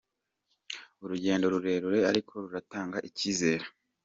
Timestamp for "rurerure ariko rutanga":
1.53-2.97